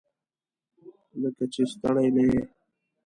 [1.21, 2.41] لکه چې ستړی نه یې؟